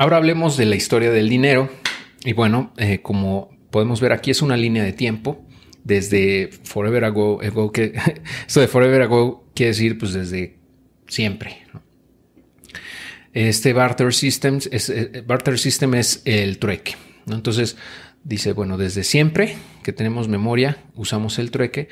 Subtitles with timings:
[0.00, 1.68] ahora hablemos de la historia del dinero.
[2.24, 5.44] Y bueno, eh, como podemos ver aquí es una línea de tiempo
[5.84, 7.38] desde forever ago,
[7.70, 7.92] que
[8.46, 10.56] esto de forever ago quiere decir pues desde
[11.06, 11.58] siempre.
[13.34, 16.96] Este barter system es, eh, barter system es el trueque.
[17.28, 17.76] Entonces
[18.24, 21.88] dice, bueno, desde siempre que tenemos memoria usamos el trueque,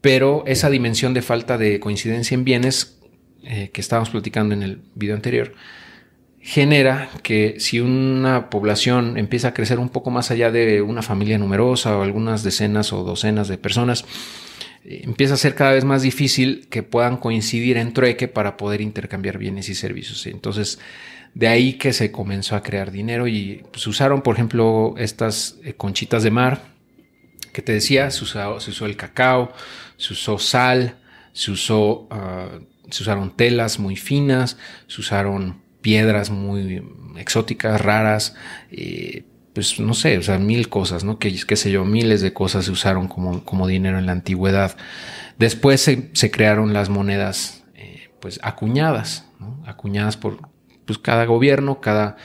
[0.00, 3.00] pero esa dimensión de falta de coincidencia en bienes
[3.42, 5.52] eh, que estábamos platicando en el video anterior,
[6.40, 11.38] genera que si una población empieza a crecer un poco más allá de una familia
[11.38, 14.04] numerosa o algunas decenas o docenas de personas,
[14.84, 18.80] eh, empieza a ser cada vez más difícil que puedan coincidir en trueque para poder
[18.80, 20.26] intercambiar bienes y servicios.
[20.26, 20.78] Entonces,
[21.34, 25.74] de ahí que se comenzó a crear dinero y se usaron, por ejemplo, estas eh,
[25.74, 26.62] conchitas de mar
[27.52, 29.52] que te decía, se, usó, el cacao,
[29.96, 30.96] se usó sal,
[31.32, 32.48] se usó, ah,
[32.90, 36.82] se usaron telas muy finas, se usaron piedras muy
[37.16, 38.34] exóticas, raras,
[39.52, 41.18] pues no sé, o sea, mil cosas, ¿no?
[41.18, 44.76] Que, qué sé yo, miles de cosas se usaron como, como dinero en la antigüedad.
[45.38, 49.62] Después se, crearon las monedas, eh, pues acuñadas, ¿no?
[49.66, 50.48] Acuñadas por
[50.84, 52.16] pues, cada gobierno, cada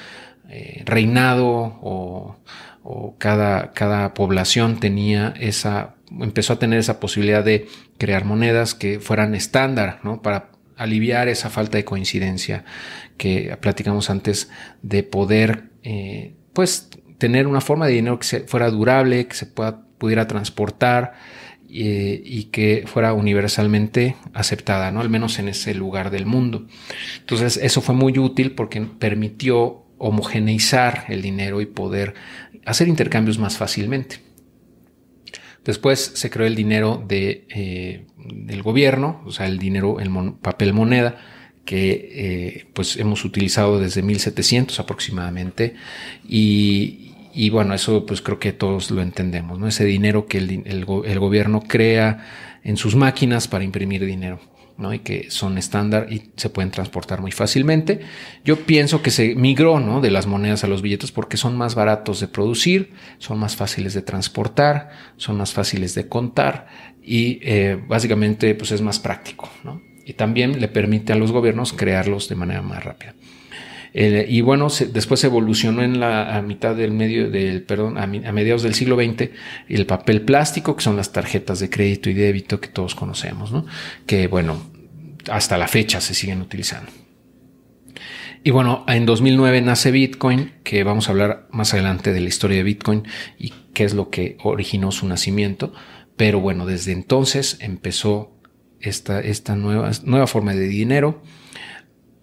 [0.50, 2.38] eh, reinado o,
[2.84, 7.68] o cada, cada población tenía esa, empezó a tener esa posibilidad de
[7.98, 10.22] crear monedas que fueran estándar, ¿no?
[10.22, 12.66] Para aliviar esa falta de coincidencia
[13.18, 14.50] que platicamos antes
[14.82, 19.82] de poder, eh, pues, tener una forma de dinero que fuera durable, que se pueda,
[19.98, 21.14] pudiera transportar
[21.70, 25.02] eh, y que fuera universalmente aceptada, ¿no?
[25.02, 26.68] Al menos en ese lugar del mundo.
[27.20, 32.14] Entonces, eso fue muy útil porque permitió homogeneizar el dinero y poder
[32.66, 34.25] hacer intercambios más fácilmente.
[35.66, 40.74] Después se creó el dinero de, eh, del gobierno, o sea, el dinero, el papel
[40.74, 41.18] moneda,
[41.66, 45.74] que eh, pues hemos utilizado desde 1700 aproximadamente
[46.24, 49.68] y, bueno, eso pues creo que todos lo entendemos, ¿no?
[49.68, 50.86] Ese dinero que el, el,
[51.20, 54.40] gobierno crea en sus máquinas para imprimir dinero.
[54.78, 54.94] ¿No?
[54.94, 58.02] y que son estándar y se pueden transportar muy fácilmente.
[58.44, 60.02] Yo pienso que se migró ¿no?
[60.02, 63.94] de las monedas a los billetes porque son más baratos de producir, son más fáciles
[63.94, 66.68] de transportar, son más fáciles de contar
[67.02, 69.50] y eh, básicamente pues es más práctico.
[69.64, 69.82] ¿no?
[70.06, 73.16] y también le permite a los gobiernos crearlos de manera más rápida.
[73.98, 78.74] Y bueno, después evolucionó en la a mitad del medio del, perdón, a, mediados del
[78.74, 79.30] siglo XX
[79.70, 83.66] el papel plástico, que son las tarjetas de crédito y débito que todos conocemos, ¿no?
[84.06, 84.70] Que bueno,
[85.32, 86.92] hasta la fecha se siguen utilizando.
[88.44, 92.58] Y bueno, en 2009 nace Bitcoin, que vamos a hablar más adelante de la historia
[92.58, 93.04] de Bitcoin
[93.40, 95.74] y qué es lo que originó su nacimiento.
[96.18, 98.36] Pero bueno, desde entonces empezó
[98.82, 101.24] esta, nueva forma de dinero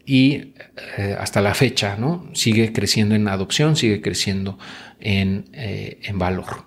[0.05, 0.55] y
[0.99, 2.29] eh, hasta la fecha ¿no?
[2.35, 4.59] sigue creciendo en adopción, sigue creciendo
[5.01, 6.67] en, eh, en valor.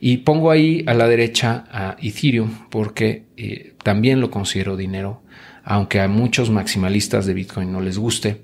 [0.00, 5.22] Y pongo ahí a la derecha a Ethereum porque eh, también lo considero dinero,
[5.64, 8.42] aunque a muchos maximalistas de Bitcoin no les guste.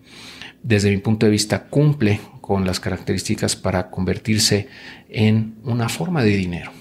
[0.63, 4.69] Desde mi punto de vista cumple con las características para convertirse
[5.11, 6.73] en una forma de dinero.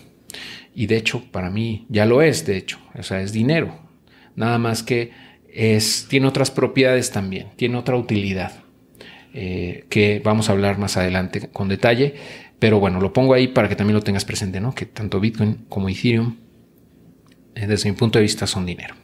[0.74, 3.78] Y de hecho, para mí ya lo es, de hecho, es dinero,
[4.36, 5.12] nada más que
[5.54, 8.64] es, tiene otras propiedades también, tiene otra utilidad
[9.34, 12.16] eh, que vamos a hablar más adelante con detalle,
[12.60, 14.74] pero bueno, lo pongo ahí para que también lo tengas presente, ¿no?
[14.74, 16.38] Que tanto Bitcoin como Ethereum,
[17.56, 18.96] eh, desde mi punto de vista, son dinero.